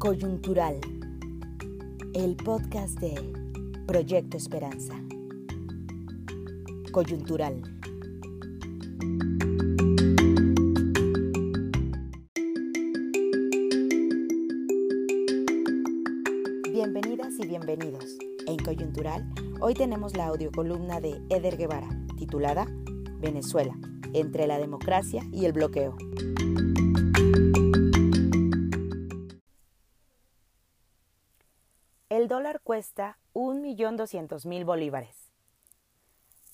Coyuntural, 0.00 0.80
el 2.14 2.34
podcast 2.34 2.98
de 3.00 3.14
Proyecto 3.86 4.38
Esperanza. 4.38 4.94
Coyuntural. 6.90 7.60
Bienvenidas 16.72 17.34
y 17.38 17.46
bienvenidos. 17.46 18.16
En 18.46 18.56
Coyuntural, 18.56 19.30
hoy 19.60 19.74
tenemos 19.74 20.16
la 20.16 20.28
audiocolumna 20.28 21.02
de 21.02 21.20
Eder 21.28 21.58
Guevara, 21.58 21.90
titulada 22.16 22.66
Venezuela, 23.20 23.76
entre 24.14 24.46
la 24.46 24.58
democracia 24.58 25.22
y 25.30 25.44
el 25.44 25.52
bloqueo. 25.52 25.94
El 32.10 32.26
dólar 32.26 32.60
cuesta 32.64 33.18
1.200.000 33.34 34.64
bolívares. 34.64 35.30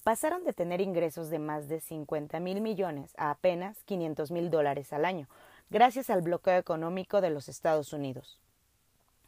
Pasaron 0.05 0.45
de 0.45 0.53
tener 0.53 0.83
ingresos 0.83 1.31
de 1.31 1.39
más 1.39 1.67
de 1.67 1.81
50 1.81 2.41
mil 2.41 2.61
millones 2.61 3.15
a 3.17 3.31
apenas 3.31 3.83
500 3.85 4.33
mil 4.33 4.51
dólares 4.51 4.93
al 4.93 5.07
año, 5.07 5.31
gracias 5.71 6.11
al 6.11 6.21
bloqueo 6.21 6.59
económico 6.59 7.23
de 7.23 7.31
los 7.31 7.49
Estados 7.49 7.95
Unidos. 7.95 8.39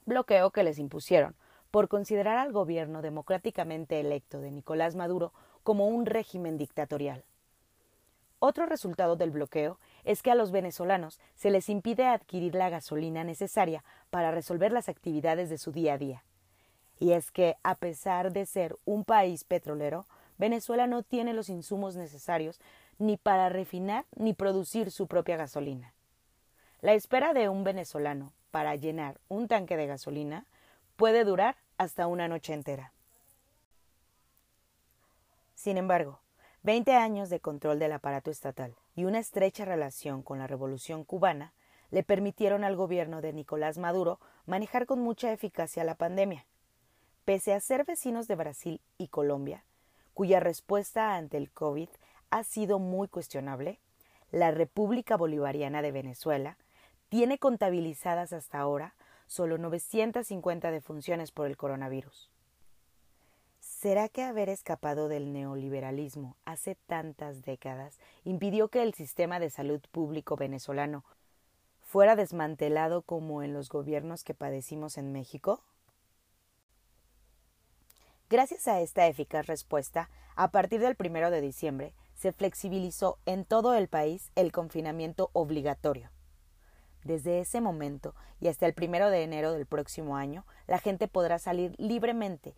Bloqueo 0.04 0.50
que 0.50 0.64
les 0.64 0.78
impusieron 0.78 1.34
por 1.70 1.88
considerar 1.88 2.36
al 2.36 2.52
gobierno 2.52 3.00
democráticamente 3.00 3.98
electo 3.98 4.42
de 4.42 4.50
Nicolás 4.50 4.96
Maduro 4.96 5.32
como 5.62 5.88
un 5.88 6.04
régimen 6.04 6.58
dictatorial. 6.58 7.24
Otro 8.38 8.66
resultado 8.66 9.16
del 9.16 9.30
bloqueo 9.30 9.78
es 10.08 10.22
que 10.22 10.30
a 10.30 10.34
los 10.34 10.52
venezolanos 10.52 11.20
se 11.34 11.50
les 11.50 11.68
impide 11.68 12.06
adquirir 12.06 12.54
la 12.54 12.70
gasolina 12.70 13.24
necesaria 13.24 13.84
para 14.08 14.30
resolver 14.30 14.72
las 14.72 14.88
actividades 14.88 15.50
de 15.50 15.58
su 15.58 15.70
día 15.70 15.92
a 15.92 15.98
día. 15.98 16.24
Y 16.98 17.12
es 17.12 17.30
que, 17.30 17.58
a 17.62 17.74
pesar 17.74 18.32
de 18.32 18.46
ser 18.46 18.74
un 18.86 19.04
país 19.04 19.44
petrolero, 19.44 20.06
Venezuela 20.38 20.86
no 20.86 21.02
tiene 21.02 21.34
los 21.34 21.50
insumos 21.50 21.94
necesarios 21.94 22.58
ni 22.96 23.18
para 23.18 23.50
refinar 23.50 24.06
ni 24.16 24.32
producir 24.32 24.90
su 24.90 25.08
propia 25.08 25.36
gasolina. 25.36 25.92
La 26.80 26.94
espera 26.94 27.34
de 27.34 27.50
un 27.50 27.62
venezolano 27.62 28.32
para 28.50 28.76
llenar 28.76 29.20
un 29.28 29.46
tanque 29.46 29.76
de 29.76 29.88
gasolina 29.88 30.46
puede 30.96 31.24
durar 31.24 31.56
hasta 31.76 32.06
una 32.06 32.28
noche 32.28 32.54
entera. 32.54 32.92
Sin 35.54 35.76
embargo, 35.76 36.18
Veinte 36.62 36.94
años 36.94 37.30
de 37.30 37.40
control 37.40 37.78
del 37.78 37.92
aparato 37.92 38.30
estatal 38.30 38.74
y 38.98 39.04
una 39.04 39.20
estrecha 39.20 39.64
relación 39.64 40.24
con 40.24 40.40
la 40.40 40.48
Revolución 40.48 41.04
cubana 41.04 41.52
le 41.92 42.02
permitieron 42.02 42.64
al 42.64 42.74
gobierno 42.74 43.20
de 43.20 43.32
Nicolás 43.32 43.78
Maduro 43.78 44.18
manejar 44.44 44.86
con 44.86 44.98
mucha 44.98 45.32
eficacia 45.32 45.84
la 45.84 45.94
pandemia. 45.94 46.46
Pese 47.24 47.54
a 47.54 47.60
ser 47.60 47.84
vecinos 47.84 48.26
de 48.26 48.34
Brasil 48.34 48.80
y 48.98 49.06
Colombia, 49.06 49.62
cuya 50.14 50.40
respuesta 50.40 51.14
ante 51.14 51.36
el 51.36 51.48
COVID 51.48 51.88
ha 52.30 52.42
sido 52.42 52.80
muy 52.80 53.06
cuestionable, 53.06 53.78
la 54.32 54.50
República 54.50 55.16
Bolivariana 55.16 55.80
de 55.80 55.92
Venezuela 55.92 56.56
tiene 57.08 57.38
contabilizadas 57.38 58.32
hasta 58.32 58.58
ahora 58.58 58.96
solo 59.28 59.58
950 59.58 60.72
defunciones 60.72 61.30
por 61.30 61.46
el 61.46 61.56
coronavirus. 61.56 62.32
¿Será 63.80 64.08
que 64.08 64.24
haber 64.24 64.48
escapado 64.48 65.06
del 65.06 65.32
neoliberalismo 65.32 66.36
hace 66.44 66.74
tantas 66.74 67.42
décadas 67.42 68.00
impidió 68.24 68.66
que 68.66 68.82
el 68.82 68.92
sistema 68.92 69.38
de 69.38 69.50
salud 69.50 69.80
público 69.92 70.34
venezolano 70.34 71.04
fuera 71.80 72.16
desmantelado 72.16 73.02
como 73.02 73.40
en 73.44 73.52
los 73.52 73.68
gobiernos 73.68 74.24
que 74.24 74.34
padecimos 74.34 74.98
en 74.98 75.12
México? 75.12 75.62
Gracias 78.28 78.66
a 78.66 78.80
esta 78.80 79.06
eficaz 79.06 79.46
respuesta, 79.46 80.10
a 80.34 80.50
partir 80.50 80.80
del 80.80 80.96
primero 80.96 81.30
de 81.30 81.40
diciembre 81.40 81.94
se 82.16 82.32
flexibilizó 82.32 83.20
en 83.26 83.44
todo 83.44 83.76
el 83.76 83.86
país 83.86 84.32
el 84.34 84.50
confinamiento 84.50 85.30
obligatorio. 85.34 86.10
Desde 87.04 87.38
ese 87.38 87.60
momento 87.60 88.16
y 88.40 88.48
hasta 88.48 88.66
el 88.66 88.74
primero 88.74 89.08
de 89.08 89.22
enero 89.22 89.52
del 89.52 89.66
próximo 89.66 90.16
año, 90.16 90.44
la 90.66 90.80
gente 90.80 91.06
podrá 91.06 91.38
salir 91.38 91.76
libremente 91.78 92.56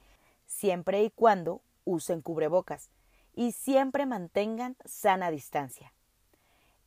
siempre 0.51 1.05
y 1.05 1.11
cuando 1.11 1.63
usen 1.85 2.21
cubrebocas 2.21 2.91
y 3.35 3.53
siempre 3.53 4.05
mantengan 4.05 4.77
sana 4.85 5.31
distancia. 5.31 5.95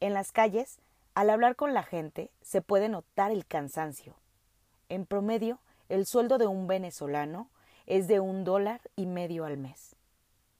En 0.01 0.13
las 0.13 0.33
calles, 0.33 0.79
al 1.15 1.29
hablar 1.29 1.55
con 1.55 1.73
la 1.73 1.83
gente, 1.83 2.29
se 2.41 2.61
puede 2.61 2.89
notar 2.89 3.31
el 3.31 3.45
cansancio. 3.45 4.15
En 4.89 5.05
promedio, 5.05 5.59
el 5.87 6.05
sueldo 6.05 6.37
de 6.37 6.45
un 6.45 6.67
venezolano 6.67 7.49
es 7.85 8.07
de 8.07 8.19
un 8.19 8.43
dólar 8.43 8.81
y 8.97 9.05
medio 9.05 9.45
al 9.45 9.57
mes. 9.57 9.95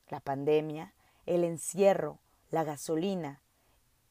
La 0.07 0.21
pandemia, 0.21 0.93
el 1.25 1.43
encierro, 1.43 2.19
la 2.51 2.63
gasolina, 2.63 3.41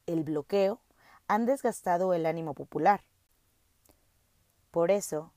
el 0.07 0.23
bloqueo 0.23 0.81
han 1.29 1.47
desgastado 1.47 2.13
el 2.13 2.27
ánimo 2.27 2.53
popular. 2.53 3.03
Por 4.71 4.91
eso, 4.91 5.33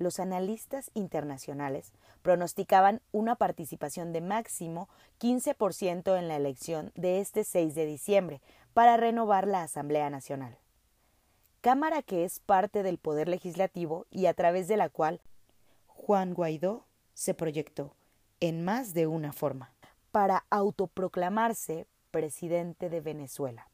los 0.00 0.18
analistas 0.18 0.90
internacionales 0.94 1.92
pronosticaban 2.22 3.02
una 3.12 3.36
participación 3.36 4.12
de 4.12 4.22
máximo 4.22 4.88
15% 5.20 6.18
en 6.18 6.26
la 6.26 6.36
elección 6.36 6.90
de 6.94 7.20
este 7.20 7.44
6 7.44 7.74
de 7.74 7.84
diciembre 7.84 8.40
para 8.72 8.96
renovar 8.96 9.46
la 9.46 9.62
Asamblea 9.62 10.08
Nacional. 10.08 10.56
Cámara 11.60 12.00
que 12.02 12.24
es 12.24 12.40
parte 12.40 12.82
del 12.82 12.96
Poder 12.96 13.28
Legislativo 13.28 14.06
y 14.10 14.24
a 14.24 14.32
través 14.32 14.68
de 14.68 14.78
la 14.78 14.88
cual 14.88 15.20
Juan 15.86 16.32
Guaidó 16.32 16.86
se 17.12 17.34
proyectó 17.34 17.94
en 18.40 18.64
más 18.64 18.94
de 18.94 19.06
una 19.06 19.34
forma 19.34 19.74
para 20.12 20.46
autoproclamarse 20.48 21.86
presidente 22.10 22.88
de 22.88 23.02
Venezuela. 23.02 23.68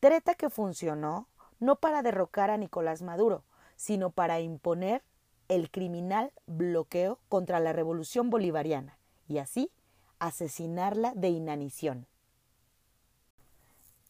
Treta 0.00 0.34
que 0.34 0.50
funcionó 0.50 1.28
no 1.60 1.76
para 1.76 2.02
derrocar 2.02 2.50
a 2.50 2.58
Nicolás 2.58 3.00
Maduro, 3.00 3.42
sino 3.76 4.10
para 4.10 4.40
imponer 4.40 5.02
el 5.48 5.70
criminal 5.70 6.32
bloqueo 6.46 7.18
contra 7.28 7.60
la 7.60 7.72
revolución 7.72 8.30
bolivariana 8.30 8.98
y 9.28 9.38
así 9.38 9.70
asesinarla 10.18 11.12
de 11.14 11.28
inanición. 11.28 12.06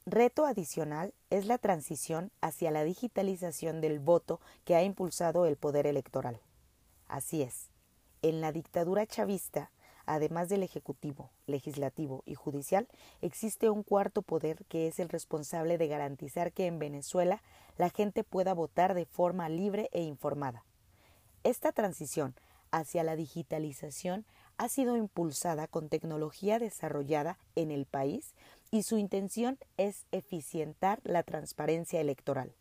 Reto 0.06 0.44
adicional 0.44 1.14
es 1.30 1.46
la 1.46 1.56
transición 1.56 2.30
hacia 2.40 2.70
la 2.70 2.84
digitalización 2.84 3.80
del 3.80 4.00
voto 4.00 4.40
que 4.64 4.76
ha 4.76 4.82
impulsado 4.82 5.46
el 5.46 5.56
poder 5.56 5.86
electoral. 5.86 6.40
Así 7.08 7.42
es, 7.42 7.70
en 8.20 8.40
la 8.40 8.52
dictadura 8.52 9.06
chavista, 9.06 9.70
además 10.04 10.50
del 10.50 10.62
Ejecutivo, 10.62 11.30
Legislativo 11.46 12.22
y 12.26 12.34
Judicial, 12.34 12.86
existe 13.22 13.70
un 13.70 13.82
cuarto 13.82 14.20
poder 14.20 14.64
que 14.66 14.88
es 14.88 14.98
el 14.98 15.08
responsable 15.08 15.78
de 15.78 15.88
garantizar 15.88 16.52
que 16.52 16.66
en 16.66 16.78
Venezuela 16.78 17.42
la 17.78 17.88
gente 17.88 18.24
pueda 18.24 18.52
votar 18.52 18.92
de 18.92 19.06
forma 19.06 19.48
libre 19.48 19.88
e 19.92 20.02
informada. 20.02 20.64
Esta 21.44 21.72
transición 21.72 22.34
hacia 22.70 23.04
la 23.04 23.16
digitalización 23.16 24.24
ha 24.56 24.70
sido 24.70 24.96
impulsada 24.96 25.66
con 25.66 25.90
tecnología 25.90 26.58
desarrollada 26.58 27.38
en 27.54 27.70
el 27.70 27.84
país 27.84 28.32
y 28.70 28.82
su 28.82 28.96
intención 28.96 29.58
es 29.76 30.06
eficientar 30.10 31.00
la 31.04 31.22
transparencia 31.22 32.00
electoral. 32.00 32.54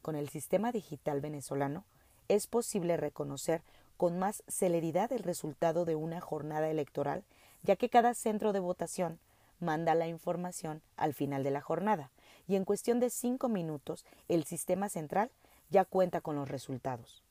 Con 0.00 0.16
el 0.16 0.30
sistema 0.30 0.72
digital 0.72 1.20
venezolano 1.20 1.84
es 2.28 2.46
posible 2.46 2.96
reconocer 2.96 3.60
con 3.98 4.18
más 4.18 4.42
celeridad 4.48 5.12
el 5.12 5.22
resultado 5.22 5.84
de 5.84 5.94
una 5.94 6.22
jornada 6.22 6.70
electoral, 6.70 7.22
ya 7.64 7.76
que 7.76 7.90
cada 7.90 8.14
centro 8.14 8.54
de 8.54 8.60
votación 8.60 9.18
manda 9.60 9.94
la 9.94 10.08
información 10.08 10.80
al 10.96 11.12
final 11.12 11.44
de 11.44 11.50
la 11.50 11.60
jornada, 11.60 12.10
y 12.48 12.56
en 12.56 12.64
cuestión 12.64 12.98
de 12.98 13.10
cinco 13.10 13.50
minutos 13.50 14.06
el 14.28 14.44
sistema 14.44 14.88
central 14.88 15.30
ya 15.68 15.84
cuenta 15.84 16.22
con 16.22 16.36
los 16.36 16.48
resultados. 16.48 17.25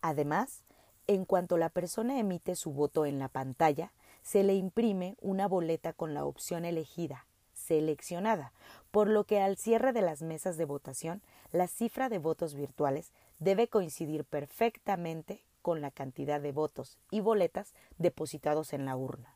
Además, 0.00 0.62
en 1.06 1.24
cuanto 1.24 1.56
la 1.56 1.68
persona 1.68 2.18
emite 2.18 2.56
su 2.56 2.72
voto 2.72 3.06
en 3.06 3.18
la 3.18 3.28
pantalla, 3.28 3.92
se 4.22 4.42
le 4.42 4.54
imprime 4.54 5.16
una 5.20 5.46
boleta 5.46 5.92
con 5.92 6.14
la 6.14 6.24
opción 6.24 6.64
elegida, 6.64 7.26
seleccionada, 7.54 8.52
por 8.90 9.08
lo 9.08 9.24
que 9.24 9.40
al 9.40 9.56
cierre 9.56 9.92
de 9.92 10.02
las 10.02 10.22
mesas 10.22 10.56
de 10.56 10.64
votación, 10.64 11.22
la 11.52 11.68
cifra 11.68 12.08
de 12.08 12.18
votos 12.18 12.54
virtuales 12.54 13.12
debe 13.38 13.68
coincidir 13.68 14.24
perfectamente 14.24 15.42
con 15.62 15.80
la 15.80 15.90
cantidad 15.90 16.40
de 16.40 16.52
votos 16.52 16.98
y 17.10 17.20
boletas 17.20 17.72
depositados 17.98 18.72
en 18.72 18.84
la 18.84 18.96
urna. 18.96 19.34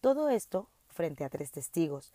Todo 0.00 0.30
esto 0.30 0.68
frente 0.88 1.24
a 1.24 1.28
tres 1.28 1.50
testigos, 1.50 2.12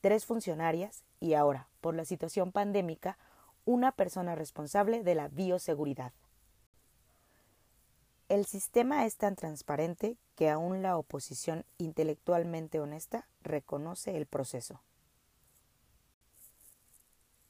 tres 0.00 0.24
funcionarias 0.24 1.02
y 1.20 1.34
ahora, 1.34 1.68
por 1.80 1.94
la 1.94 2.04
situación 2.04 2.52
pandémica, 2.52 3.18
una 3.64 3.92
persona 3.92 4.34
responsable 4.34 5.02
de 5.02 5.14
la 5.14 5.28
bioseguridad. 5.28 6.12
El 8.30 8.46
sistema 8.46 9.06
es 9.06 9.16
tan 9.16 9.34
transparente 9.34 10.16
que 10.36 10.50
aún 10.50 10.82
la 10.82 10.96
oposición 10.96 11.64
intelectualmente 11.78 12.78
honesta 12.78 13.26
reconoce 13.42 14.16
el 14.16 14.26
proceso. 14.26 14.80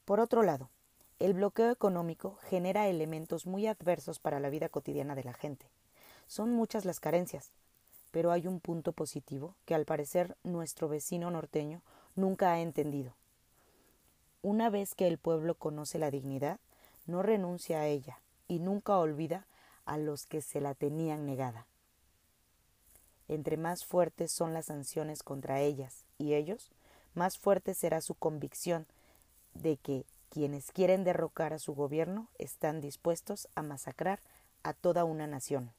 Por 0.06 0.21
otro 0.21 0.43
lado, 0.43 0.71
el 1.19 1.35
bloqueo 1.35 1.71
económico 1.71 2.38
genera 2.49 2.88
elementos 2.88 3.44
muy 3.44 3.67
adversos 3.67 4.21
para 4.21 4.41
la 4.41 4.49
vida 4.49 4.71
cotidiana 4.71 5.15
de 5.15 5.25
la 5.25 5.35
gente. 5.35 5.67
Son 6.27 6.50
muchas 6.50 6.87
las 6.87 6.99
carencias, 6.99 7.50
pero 8.11 8.32
hay 8.32 8.47
un 8.47 8.59
punto 8.59 8.93
positivo 8.93 9.56
que 9.67 9.75
al 9.75 9.85
parecer 9.85 10.35
nuestro 10.44 10.88
vecino 10.88 11.31
norteño 11.31 11.82
nunca 12.17 12.53
ha 12.53 12.61
entendido. 12.62 13.12
Una 14.41 14.71
vez 14.71 14.94
que 14.94 15.09
el 15.09 15.19
pueblo 15.19 15.56
conoce 15.56 15.99
la 15.99 16.11
dignidad, 16.11 16.59
no 17.05 17.23
renuncia 17.23 17.81
a 17.81 17.87
ella 17.87 18.19
y 18.49 18.61
nunca 18.61 18.97
olvida 18.97 19.44
a 19.90 19.98
los 19.98 20.25
que 20.25 20.40
se 20.40 20.60
la 20.60 20.75
tenían 20.75 21.26
negada. 21.26 21.66
Entre 23.26 23.56
más 23.56 23.84
fuertes 23.84 24.31
son 24.31 24.54
las 24.54 24.66
sanciones 24.66 25.25
contra 25.25 25.60
ellas 25.60 26.04
y 26.16 26.34
ellos, 26.34 26.70
más 27.14 27.38
fuerte 27.38 27.75
será 27.75 28.00
su 28.00 28.14
convicción 28.14 28.87
de 29.52 29.78
que 29.78 30.06
quienes 30.28 30.70
quieren 30.70 31.02
derrocar 31.02 31.52
a 31.52 31.58
su 31.58 31.75
gobierno 31.75 32.28
están 32.38 32.81
dispuestos 32.81 33.48
a 33.56 33.64
masacrar 33.64 34.20
a 34.62 34.75
toda 34.75 35.02
una 35.02 35.26
nación. 35.26 35.72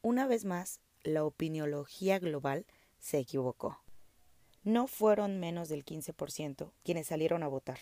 Una 0.00 0.26
vez 0.26 0.46
más, 0.46 0.80
la 1.02 1.24
opiniología 1.24 2.18
global 2.18 2.64
se 3.00 3.18
equivocó. 3.18 3.82
No 4.64 4.86
fueron 4.86 5.40
menos 5.40 5.68
del 5.68 5.84
15% 5.84 6.72
quienes 6.84 7.08
salieron 7.08 7.42
a 7.42 7.48
votar. 7.48 7.80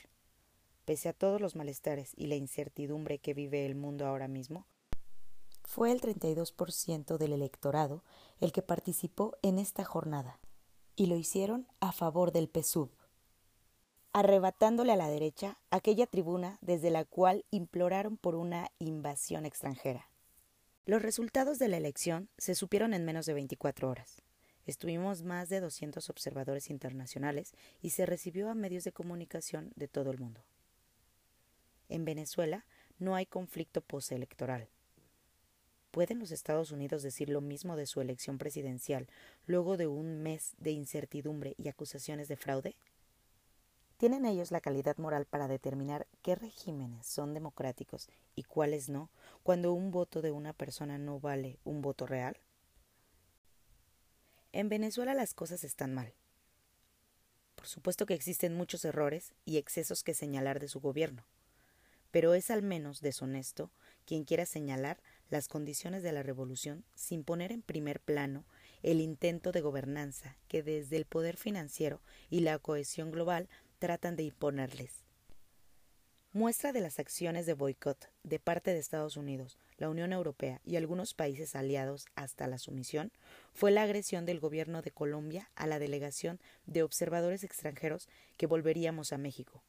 Pese 0.88 1.11
a 1.11 1.12
todos 1.12 1.38
los 1.38 1.55
malestares 1.55 2.14
y 2.17 2.29
la 2.29 2.37
incertidumbre 2.37 3.19
que 3.19 3.35
vive 3.35 3.67
el 3.67 3.75
mundo 3.75 4.06
ahora 4.06 4.26
mismo, 4.26 4.67
fue 5.62 5.93
el 5.93 6.00
32% 6.00 7.19
del 7.19 7.35
electorado 7.35 8.02
el 8.40 8.52
que 8.52 8.62
participó 8.62 9.37
en 9.43 9.58
esta 9.58 9.85
jornada, 9.85 10.40
y 10.96 11.05
lo 11.05 11.19
hicieron 11.19 11.69
a 11.81 11.93
favor 11.93 12.32
del 12.32 12.49
PSUV, 12.49 12.88
arrebatándole 14.14 14.93
a 14.93 14.96
la 14.96 15.11
derecha 15.11 15.58
aquella 15.69 16.06
tribuna 16.06 16.56
desde 16.62 16.88
la 16.88 17.05
cual 17.05 17.44
imploraron 17.50 18.17
por 18.17 18.35
una 18.35 18.70
invasión 18.79 19.44
extranjera. 19.44 20.08
Los 20.87 21.02
resultados 21.02 21.58
de 21.58 21.69
la 21.69 21.76
elección 21.76 22.31
se 22.38 22.55
supieron 22.55 22.94
en 22.94 23.05
menos 23.05 23.26
de 23.26 23.35
24 23.35 23.90
horas. 23.90 24.23
Estuvimos 24.64 25.23
más 25.23 25.50
de 25.50 25.61
200 25.61 26.08
observadores 26.08 26.70
internacionales 26.70 27.52
y 27.82 27.90
se 27.90 28.06
recibió 28.06 28.49
a 28.49 28.55
medios 28.55 28.85
de 28.85 28.93
comunicación 28.93 29.70
de 29.76 29.87
todo 29.87 30.11
el 30.12 30.19
mundo. 30.19 30.48
En 31.88 32.05
Venezuela 32.05 32.64
no 32.99 33.14
hay 33.14 33.26
conflicto 33.26 33.81
postelectoral. 33.81 34.69
¿Pueden 35.90 36.19
los 36.19 36.32
Estados 36.32 36.70
Unidos 36.70 37.02
decir 37.02 37.31
lo 37.31 37.40
mismo 37.40 37.76
de 37.76 37.87
su 37.87 38.00
elección 38.00 38.38
presidencial 38.38 39.08
luego 39.46 39.76
de 39.76 39.87
un 39.87 40.23
mes 40.23 40.55
de 40.58 40.70
incertidumbre 40.70 41.55
y 41.56 41.69
acusaciones 41.69 42.29
de 42.29 42.37
fraude? 42.37 42.76
¿Tienen 43.96 44.26
ellos 44.26 44.52
la 44.52 44.61
calidad 44.61 44.96
moral 44.99 45.25
para 45.25 45.49
determinar 45.49 46.06
qué 46.23 46.37
regímenes 46.37 47.06
son 47.06 47.35
democráticos 47.35 48.08
y 48.37 48.44
cuáles 48.44 48.88
no, 48.88 49.11
cuando 49.43 49.73
un 49.73 49.90
voto 49.90 50.23
de 50.23 50.31
una 50.31 50.52
persona 50.52 50.99
no 50.99 51.19
vale 51.19 51.58
un 51.64 51.82
voto 51.82 52.06
real? 52.06 52.37
En 54.52 54.69
Venezuela 54.69 55.14
las 55.14 55.35
cosas 55.35 55.64
están 55.64 55.94
mal. 55.94 56.12
Por 57.56 57.67
supuesto 57.67 58.06
que 58.06 58.14
existen 58.14 58.55
muchos 58.55 58.85
errores 58.85 59.32
y 59.44 59.56
excesos 59.56 60.05
que 60.05 60.14
señalar 60.14 60.61
de 60.61 60.69
su 60.69 60.81
gobierno, 60.81 61.25
pero 62.10 62.34
es 62.34 62.50
al 62.50 62.62
menos 62.62 63.00
deshonesto 63.00 63.70
quien 64.05 64.25
quiera 64.25 64.46
señalar 64.46 65.02
las 65.28 65.49
condiciones 65.49 66.02
de 66.02 66.12
la 66.12 66.22
revolución 66.22 66.84
sin 66.94 67.25
poner 67.25 67.52
en 67.52 67.62
primer 67.62 68.00
plano 68.00 68.46
el 68.82 69.00
intento 69.00 69.52
de 69.52 69.60
gobernanza 69.60 70.37
que 70.49 70.62
desde 70.62 70.96
el 70.96 71.05
poder 71.05 71.37
financiero 71.37 72.00
y 72.31 72.40
la 72.40 72.58
cohesión 72.58 73.10
global 73.10 73.49
tratan 73.78 74.16
de 74.16 74.25
imponerles. 74.25 75.05
Muestra 76.32 76.72
de 76.72 76.81
las 76.81 76.99
acciones 76.99 77.46
de 77.46 77.55
boicot 77.55 78.12
de 78.22 78.38
parte 78.38 78.72
de 78.72 78.78
Estados 78.78 79.16
Unidos, 79.16 79.58
la 79.78 79.88
Unión 79.88 80.12
Europea 80.12 80.61
y 80.62 80.76
algunos 80.76 81.14
países 81.14 81.56
aliados 81.56 82.04
hasta 82.16 82.46
la 82.46 82.58
sumisión 82.58 83.12
fue 83.54 83.70
la 83.70 83.82
agresión 83.82 84.26
del 84.26 84.38
gobierno 84.38 84.82
de 84.82 84.90
Colombia 84.90 85.50
a 85.54 85.66
la 85.66 85.78
delegación 85.78 86.38
de 86.66 86.82
observadores 86.82 87.44
extranjeros 87.44 88.08
que 88.37 88.46
volveríamos 88.46 89.14
a 89.14 89.19
México, 89.19 89.64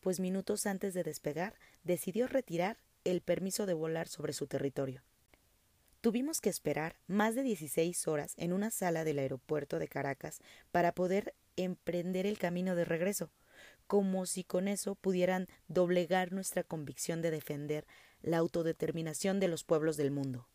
pues 0.00 0.20
minutos 0.20 0.66
antes 0.66 0.94
de 0.94 1.02
despegar 1.02 1.54
decidió 1.84 2.26
retirar 2.26 2.78
el 3.04 3.20
permiso 3.20 3.66
de 3.66 3.74
volar 3.74 4.08
sobre 4.08 4.32
su 4.32 4.46
territorio. 4.46 5.02
Tuvimos 6.00 6.40
que 6.40 6.50
esperar 6.50 6.96
más 7.06 7.34
de 7.34 7.42
16 7.42 8.06
horas 8.06 8.34
en 8.36 8.52
una 8.52 8.70
sala 8.70 9.04
del 9.04 9.18
aeropuerto 9.18 9.78
de 9.78 9.88
Caracas 9.88 10.40
para 10.70 10.92
poder 10.92 11.34
emprender 11.56 12.26
el 12.26 12.38
camino 12.38 12.76
de 12.76 12.84
regreso, 12.84 13.30
como 13.86 14.26
si 14.26 14.44
con 14.44 14.68
eso 14.68 14.94
pudieran 14.94 15.48
doblegar 15.68 16.32
nuestra 16.32 16.62
convicción 16.62 17.22
de 17.22 17.30
defender 17.30 17.86
la 18.22 18.38
autodeterminación 18.38 19.40
de 19.40 19.48
los 19.48 19.64
pueblos 19.64 19.96
del 19.96 20.10
mundo. 20.10 20.48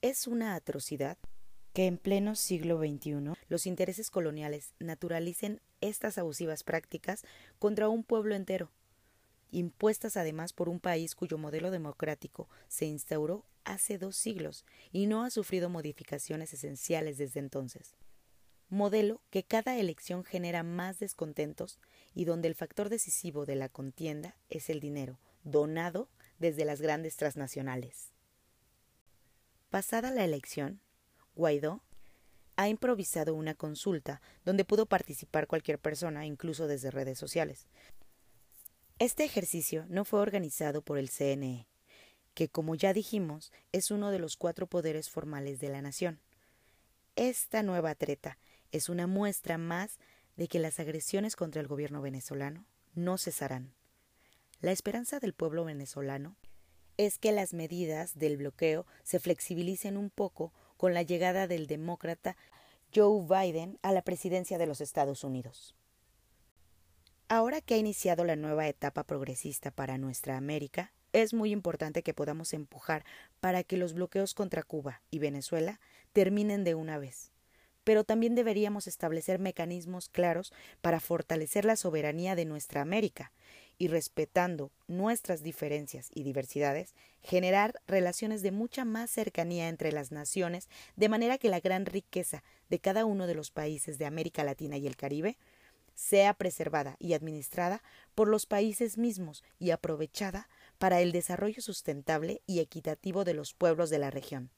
Es 0.00 0.26
una 0.26 0.54
atrocidad 0.54 1.18
que 1.72 1.86
en 1.86 1.98
pleno 1.98 2.34
siglo 2.34 2.78
XXI 2.78 3.34
los 3.48 3.66
intereses 3.66 4.10
coloniales 4.10 4.72
naturalicen 4.78 5.60
estas 5.80 6.18
abusivas 6.18 6.64
prácticas 6.64 7.24
contra 7.58 7.88
un 7.88 8.04
pueblo 8.04 8.34
entero, 8.34 8.70
impuestas 9.50 10.16
además 10.16 10.52
por 10.52 10.68
un 10.68 10.80
país 10.80 11.14
cuyo 11.14 11.38
modelo 11.38 11.70
democrático 11.70 12.48
se 12.68 12.86
instauró 12.86 13.44
hace 13.64 13.98
dos 13.98 14.16
siglos 14.16 14.64
y 14.90 15.06
no 15.06 15.24
ha 15.24 15.30
sufrido 15.30 15.68
modificaciones 15.68 16.52
esenciales 16.52 17.18
desde 17.18 17.40
entonces 17.40 17.94
modelo 18.72 19.20
que 19.30 19.44
cada 19.44 19.76
elección 19.76 20.24
genera 20.24 20.62
más 20.62 20.98
descontentos 20.98 21.78
y 22.14 22.24
donde 22.24 22.48
el 22.48 22.54
factor 22.54 22.88
decisivo 22.88 23.44
de 23.44 23.54
la 23.54 23.68
contienda 23.68 24.34
es 24.48 24.70
el 24.70 24.80
dinero, 24.80 25.18
donado 25.44 26.08
desde 26.38 26.64
las 26.64 26.80
grandes 26.80 27.16
transnacionales. 27.16 28.12
Pasada 29.68 30.10
la 30.10 30.24
elección, 30.24 30.80
Guaidó 31.34 31.82
ha 32.56 32.68
improvisado 32.68 33.34
una 33.34 33.54
consulta 33.54 34.20
donde 34.44 34.64
pudo 34.64 34.86
participar 34.86 35.46
cualquier 35.46 35.78
persona, 35.78 36.26
incluso 36.26 36.66
desde 36.66 36.90
redes 36.90 37.18
sociales. 37.18 37.66
Este 38.98 39.24
ejercicio 39.24 39.86
no 39.88 40.04
fue 40.04 40.20
organizado 40.20 40.82
por 40.82 40.98
el 40.98 41.10
CNE, 41.10 41.66
que 42.34 42.48
como 42.48 42.74
ya 42.74 42.92
dijimos 42.92 43.52
es 43.72 43.90
uno 43.90 44.10
de 44.10 44.18
los 44.18 44.36
cuatro 44.36 44.66
poderes 44.66 45.10
formales 45.10 45.60
de 45.60 45.70
la 45.70 45.82
nación. 45.82 46.20
Esta 47.16 47.62
nueva 47.62 47.94
treta 47.94 48.38
es 48.70 48.88
una 48.88 49.06
muestra 49.06 49.58
más 49.58 49.98
de 50.36 50.48
que 50.48 50.58
las 50.58 50.80
agresiones 50.80 51.36
contra 51.36 51.60
el 51.60 51.68
gobierno 51.68 52.00
venezolano 52.00 52.64
no 52.94 53.18
cesarán. 53.18 53.74
La 54.60 54.72
esperanza 54.72 55.18
del 55.18 55.34
pueblo 55.34 55.64
venezolano 55.64 56.36
es 56.96 57.18
que 57.18 57.32
las 57.32 57.52
medidas 57.52 58.18
del 58.18 58.36
bloqueo 58.36 58.86
se 59.02 59.18
flexibilicen 59.18 59.96
un 59.96 60.10
poco 60.10 60.52
con 60.82 60.94
la 60.94 61.02
llegada 61.02 61.46
del 61.46 61.68
demócrata 61.68 62.36
Joe 62.92 63.22
Biden 63.22 63.78
a 63.82 63.92
la 63.92 64.02
presidencia 64.02 64.58
de 64.58 64.66
los 64.66 64.80
Estados 64.80 65.22
Unidos. 65.22 65.76
Ahora 67.28 67.60
que 67.60 67.74
ha 67.74 67.76
iniciado 67.76 68.24
la 68.24 68.34
nueva 68.34 68.66
etapa 68.66 69.04
progresista 69.04 69.70
para 69.70 69.96
nuestra 69.96 70.36
América, 70.36 70.92
es 71.12 71.34
muy 71.34 71.52
importante 71.52 72.02
que 72.02 72.14
podamos 72.14 72.52
empujar 72.52 73.04
para 73.38 73.62
que 73.62 73.76
los 73.76 73.94
bloqueos 73.94 74.34
contra 74.34 74.64
Cuba 74.64 75.02
y 75.08 75.20
Venezuela 75.20 75.78
terminen 76.12 76.64
de 76.64 76.74
una 76.74 76.98
vez 76.98 77.30
pero 77.84 78.04
también 78.04 78.34
deberíamos 78.34 78.86
establecer 78.86 79.38
mecanismos 79.38 80.08
claros 80.08 80.52
para 80.80 81.00
fortalecer 81.00 81.64
la 81.64 81.76
soberanía 81.76 82.36
de 82.36 82.44
nuestra 82.44 82.80
América 82.80 83.32
y 83.82 83.88
respetando 83.88 84.70
nuestras 84.86 85.42
diferencias 85.42 86.08
y 86.14 86.22
diversidades, 86.22 86.94
generar 87.20 87.82
relaciones 87.88 88.40
de 88.40 88.52
mucha 88.52 88.84
más 88.84 89.10
cercanía 89.10 89.68
entre 89.68 89.90
las 89.90 90.12
naciones, 90.12 90.68
de 90.94 91.08
manera 91.08 91.36
que 91.36 91.48
la 91.48 91.58
gran 91.58 91.84
riqueza 91.84 92.44
de 92.70 92.78
cada 92.78 93.04
uno 93.04 93.26
de 93.26 93.34
los 93.34 93.50
países 93.50 93.98
de 93.98 94.06
América 94.06 94.44
Latina 94.44 94.76
y 94.76 94.86
el 94.86 94.94
Caribe 94.94 95.36
sea 95.96 96.32
preservada 96.34 96.94
y 97.00 97.14
administrada 97.14 97.82
por 98.14 98.28
los 98.28 98.46
países 98.46 98.98
mismos 98.98 99.42
y 99.58 99.72
aprovechada 99.72 100.48
para 100.78 101.00
el 101.00 101.10
desarrollo 101.10 101.60
sustentable 101.60 102.40
y 102.46 102.60
equitativo 102.60 103.24
de 103.24 103.34
los 103.34 103.52
pueblos 103.52 103.90
de 103.90 103.98
la 103.98 104.12
región. 104.12 104.50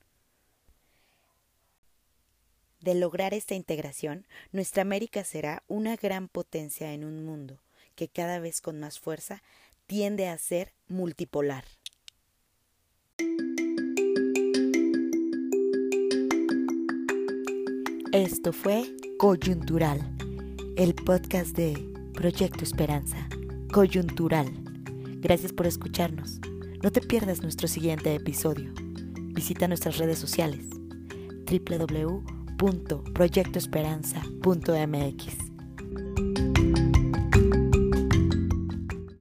De 2.82 2.94
lograr 2.94 3.32
esta 3.32 3.54
integración, 3.54 4.26
nuestra 4.52 4.82
América 4.82 5.24
será 5.24 5.62
una 5.66 5.96
gran 5.96 6.28
potencia 6.28 6.92
en 6.92 7.04
un 7.04 7.24
mundo 7.24 7.63
que 7.94 8.08
cada 8.08 8.38
vez 8.38 8.60
con 8.60 8.80
más 8.80 8.98
fuerza 8.98 9.42
tiende 9.86 10.28
a 10.28 10.38
ser 10.38 10.72
multipolar. 10.88 11.64
Esto 18.12 18.52
fue 18.52 18.84
Coyuntural, 19.18 20.00
el 20.76 20.94
podcast 20.94 21.56
de 21.56 21.74
Proyecto 22.14 22.62
Esperanza. 22.62 23.28
Coyuntural. 23.72 24.52
Gracias 25.20 25.52
por 25.52 25.66
escucharnos. 25.66 26.38
No 26.82 26.92
te 26.92 27.00
pierdas 27.00 27.42
nuestro 27.42 27.66
siguiente 27.66 28.14
episodio. 28.14 28.72
Visita 29.34 29.66
nuestras 29.66 29.98
redes 29.98 30.18
sociales 30.18 30.64
www 31.46 32.44
proyectoesperanza.mx. 33.12 35.43